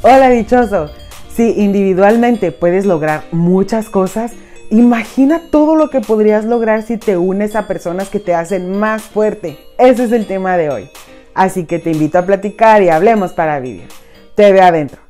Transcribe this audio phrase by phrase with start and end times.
[0.00, 0.90] Hola dichoso.
[1.34, 4.32] Si individualmente puedes lograr muchas cosas,
[4.70, 9.02] imagina todo lo que podrías lograr si te unes a personas que te hacen más
[9.02, 9.58] fuerte.
[9.76, 10.90] Ese es el tema de hoy.
[11.34, 13.88] Así que te invito a platicar y hablemos para vivir.
[14.36, 15.07] Te veo adentro.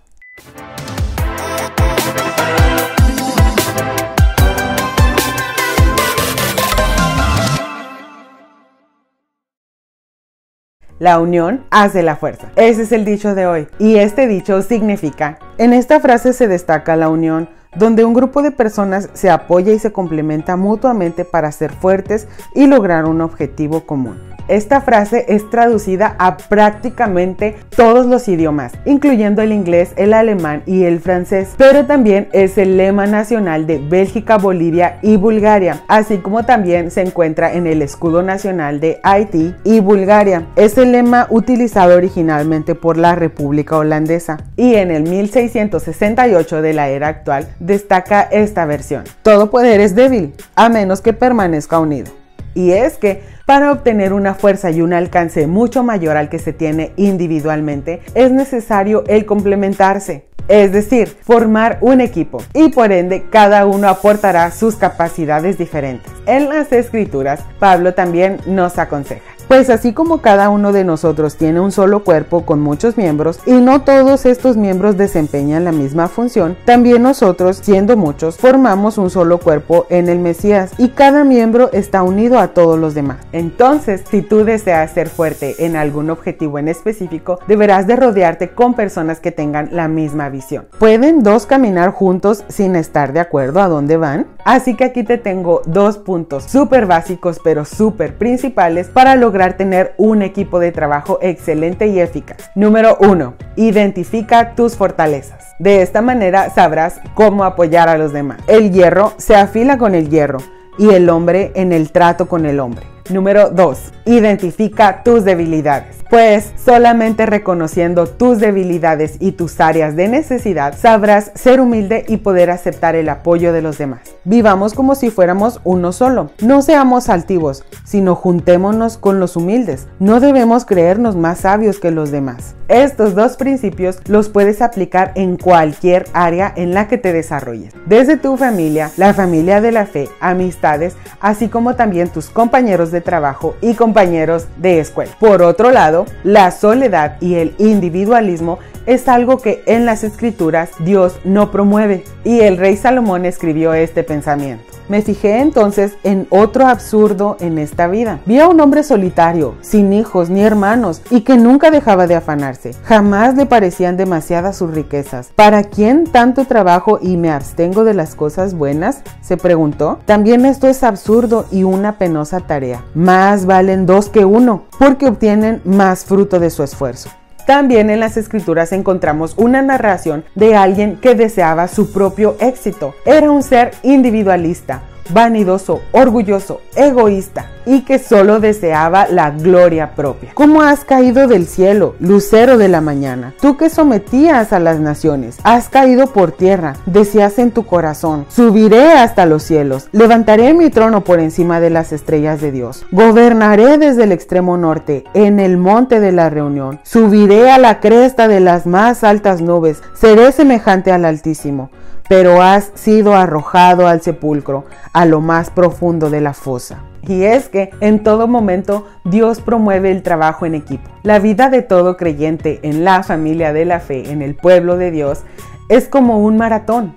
[10.98, 12.48] La unión hace la fuerza.
[12.56, 13.68] Ese es el dicho de hoy.
[13.78, 18.50] Y este dicho significa, en esta frase se destaca la unión donde un grupo de
[18.50, 24.28] personas se apoya y se complementa mutuamente para ser fuertes y lograr un objetivo común.
[24.48, 30.84] Esta frase es traducida a prácticamente todos los idiomas, incluyendo el inglés, el alemán y
[30.84, 36.46] el francés, pero también es el lema nacional de Bélgica, Bolivia y Bulgaria, así como
[36.46, 40.46] también se encuentra en el escudo nacional de Haití y Bulgaria.
[40.56, 45.02] Es el lema utilizado originalmente por la República Holandesa y en el
[45.48, 49.04] 1668 de la era actual destaca esta versión.
[49.22, 52.12] Todo poder es débil, a menos que permanezca unido.
[52.54, 56.52] Y es que para obtener una fuerza y un alcance mucho mayor al que se
[56.52, 60.26] tiene individualmente, es necesario el complementarse.
[60.48, 66.10] Es decir, formar un equipo y por ende cada uno aportará sus capacidades diferentes.
[66.26, 69.37] En las escrituras, Pablo también nos aconseja.
[69.48, 73.52] Pues así como cada uno de nosotros tiene un solo cuerpo con muchos miembros y
[73.52, 79.38] no todos estos miembros desempeñan la misma función, también nosotros, siendo muchos, formamos un solo
[79.38, 83.20] cuerpo en el Mesías y cada miembro está unido a todos los demás.
[83.32, 88.74] Entonces, si tú deseas ser fuerte en algún objetivo en específico, deberás de rodearte con
[88.74, 90.66] personas que tengan la misma visión.
[90.78, 94.26] ¿Pueden dos caminar juntos sin estar de acuerdo a dónde van?
[94.44, 99.94] Así que aquí te tengo dos puntos súper básicos pero súper principales para lograr tener
[99.96, 102.50] un equipo de trabajo excelente y eficaz.
[102.54, 103.34] Número 1.
[103.56, 105.54] Identifica tus fortalezas.
[105.58, 108.38] De esta manera sabrás cómo apoyar a los demás.
[108.46, 110.38] El hierro se afila con el hierro
[110.78, 112.84] y el hombre en el trato con el hombre.
[113.10, 113.92] Número 2.
[114.04, 115.97] Identifica tus debilidades.
[116.10, 122.50] Pues solamente reconociendo tus debilidades y tus áreas de necesidad sabrás ser humilde y poder
[122.50, 124.00] aceptar el apoyo de los demás.
[124.24, 126.30] Vivamos como si fuéramos uno solo.
[126.40, 129.86] No seamos altivos, sino juntémonos con los humildes.
[129.98, 132.54] No debemos creernos más sabios que los demás.
[132.68, 137.72] Estos dos principios los puedes aplicar en cualquier área en la que te desarrolles.
[137.86, 143.00] Desde tu familia, la familia de la fe, amistades, así como también tus compañeros de
[143.00, 145.12] trabajo y compañeros de escuela.
[145.18, 151.18] Por otro lado, la soledad y el individualismo es algo que en las escrituras Dios
[151.24, 152.04] no promueve.
[152.24, 154.77] Y el rey Salomón escribió este pensamiento.
[154.88, 158.20] Me fijé entonces en otro absurdo en esta vida.
[158.26, 162.72] Vi a un hombre solitario, sin hijos ni hermanos, y que nunca dejaba de afanarse.
[162.84, 165.30] Jamás le parecían demasiadas sus riquezas.
[165.34, 169.02] ¿Para quién tanto trabajo y me abstengo de las cosas buenas?
[169.20, 169.98] se preguntó.
[170.06, 172.84] También esto es absurdo y una penosa tarea.
[172.94, 177.10] Más valen dos que uno, porque obtienen más fruto de su esfuerzo.
[177.48, 182.94] También en las escrituras encontramos una narración de alguien que deseaba su propio éxito.
[183.06, 190.30] Era un ser individualista, vanidoso, orgulloso, egoísta y que solo deseaba la gloria propia.
[190.34, 193.34] ¿Cómo has caído del cielo, lucero de la mañana?
[193.40, 198.92] Tú que sometías a las naciones, has caído por tierra, decías en tu corazón, subiré
[198.92, 204.04] hasta los cielos, levantaré mi trono por encima de las estrellas de Dios, gobernaré desde
[204.04, 208.66] el extremo norte, en el monte de la reunión, subiré a la cresta de las
[208.66, 211.70] más altas nubes, seré semejante al Altísimo
[212.08, 216.78] pero has sido arrojado al sepulcro, a lo más profundo de la fosa.
[217.02, 220.90] Y es que en todo momento Dios promueve el trabajo en equipo.
[221.02, 224.90] La vida de todo creyente en la familia de la fe, en el pueblo de
[224.90, 225.22] Dios,
[225.68, 226.96] es como un maratón.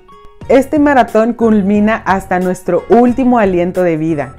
[0.49, 4.35] Este maratón culmina hasta nuestro último aliento de vida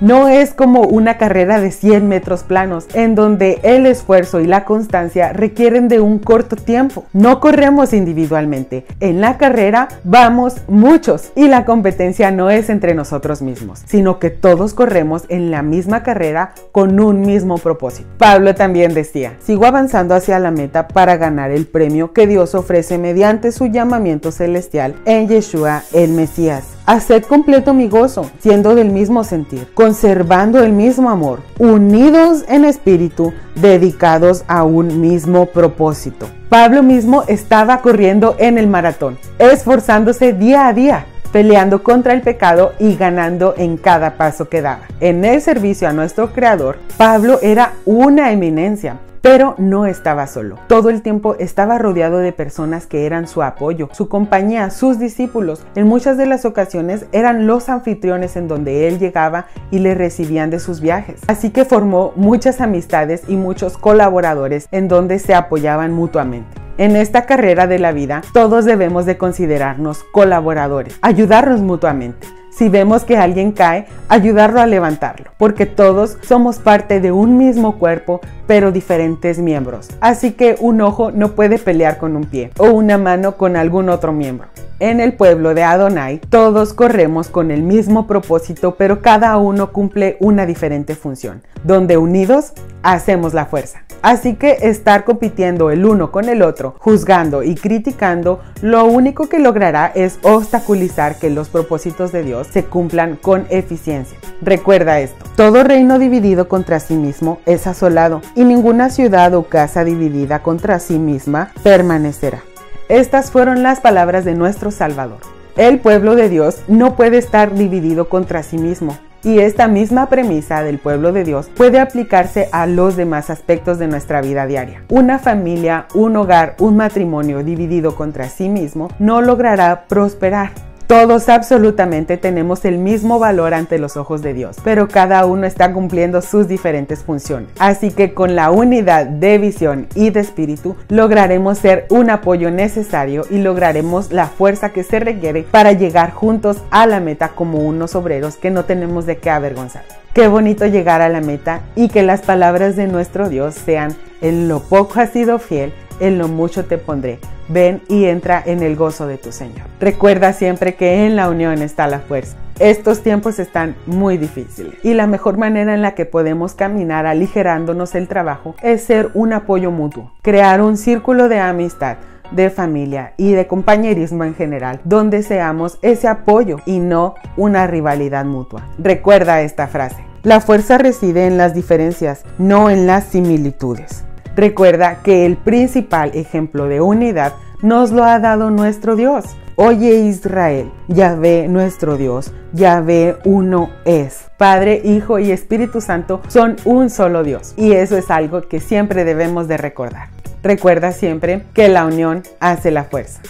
[0.00, 4.64] no es como una carrera de 100 metros planos, en donde el esfuerzo y la
[4.64, 7.04] constancia requieren de un corto tiempo.
[7.12, 8.86] No corremos individualmente.
[9.00, 14.30] En la carrera vamos muchos y la competencia no es entre nosotros mismos, sino que
[14.30, 18.08] todos corremos en la misma carrera con un mismo propósito.
[18.18, 22.98] Pablo también decía, sigo avanzando hacia la meta para ganar el premio que Dios ofrece
[22.98, 26.75] mediante su llamamiento celestial en Yeshua el Mesías.
[26.86, 33.32] Haced completo mi gozo, siendo del mismo sentir, conservando el mismo amor, unidos en espíritu,
[33.56, 36.28] dedicados a un mismo propósito.
[36.48, 42.72] Pablo mismo estaba corriendo en el maratón, esforzándose día a día peleando contra el pecado
[42.78, 44.82] y ganando en cada paso que daba.
[45.00, 48.98] En el servicio a nuestro Creador, Pablo era una eminencia.
[49.26, 50.56] Pero no estaba solo.
[50.68, 55.64] Todo el tiempo estaba rodeado de personas que eran su apoyo, su compañía, sus discípulos.
[55.74, 60.50] En muchas de las ocasiones eran los anfitriones en donde él llegaba y le recibían
[60.50, 61.22] de sus viajes.
[61.26, 66.65] Así que formó muchas amistades y muchos colaboradores en donde se apoyaban mutuamente.
[66.78, 72.26] En esta carrera de la vida, todos debemos de considerarnos colaboradores, ayudarnos mutuamente.
[72.56, 77.76] Si vemos que alguien cae, ayudarlo a levantarlo, porque todos somos parte de un mismo
[77.76, 79.90] cuerpo, pero diferentes miembros.
[80.00, 83.90] Así que un ojo no puede pelear con un pie o una mano con algún
[83.90, 84.48] otro miembro.
[84.78, 90.16] En el pueblo de Adonai, todos corremos con el mismo propósito, pero cada uno cumple
[90.20, 93.86] una diferente función, donde unidos hacemos la fuerza.
[94.02, 99.38] Así que estar compitiendo el uno con el otro, juzgando y criticando, lo único que
[99.38, 104.18] logrará es obstaculizar que los propósitos de Dios se cumplan con eficiencia.
[104.40, 109.84] Recuerda esto, todo reino dividido contra sí mismo es asolado y ninguna ciudad o casa
[109.84, 112.42] dividida contra sí misma permanecerá.
[112.88, 115.18] Estas fueron las palabras de nuestro Salvador.
[115.56, 118.96] El pueblo de Dios no puede estar dividido contra sí mismo.
[119.24, 123.88] Y esta misma premisa del pueblo de Dios puede aplicarse a los demás aspectos de
[123.88, 124.84] nuestra vida diaria.
[124.88, 130.52] Una familia, un hogar, un matrimonio dividido contra sí mismo no logrará prosperar.
[130.86, 135.72] Todos absolutamente tenemos el mismo valor ante los ojos de Dios, pero cada uno está
[135.72, 137.48] cumpliendo sus diferentes funciones.
[137.58, 143.24] Así que con la unidad de visión y de espíritu lograremos ser un apoyo necesario
[143.30, 147.96] y lograremos la fuerza que se requiere para llegar juntos a la meta como unos
[147.96, 149.82] obreros que no tenemos de qué avergonzar.
[150.14, 154.46] Qué bonito llegar a la meta y que las palabras de nuestro Dios sean, en
[154.46, 157.18] lo poco has sido fiel, en lo mucho te pondré.
[157.48, 159.66] Ven y entra en el gozo de tu Señor.
[159.80, 162.36] Recuerda siempre que en la unión está la fuerza.
[162.58, 167.94] Estos tiempos están muy difíciles y la mejor manera en la que podemos caminar aligerándonos
[167.94, 171.98] el trabajo es ser un apoyo mutuo, crear un círculo de amistad
[172.30, 178.24] de familia y de compañerismo en general, donde seamos ese apoyo y no una rivalidad
[178.24, 178.66] mutua.
[178.78, 180.04] Recuerda esta frase.
[180.22, 184.04] La fuerza reside en las diferencias, no en las similitudes.
[184.36, 189.24] Recuerda que el principal ejemplo de unidad nos lo ha dado nuestro Dios.
[189.56, 194.26] Oye Israel, Yahvé nuestro Dios, Yahvé uno es.
[194.36, 197.54] Padre, Hijo y Espíritu Santo son un solo Dios.
[197.56, 200.10] Y eso es algo que siempre debemos de recordar.
[200.42, 203.22] Recuerda siempre que la unión hace la fuerza.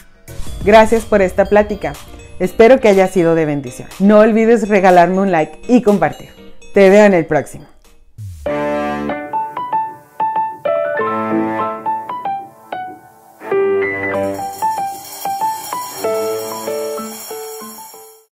[0.65, 1.93] Gracias por esta plática.
[2.41, 3.89] Espero que haya sido de bendición.
[4.01, 6.31] No olvides regalarme un like y compartir.
[6.75, 7.76] Te veo en el próximo.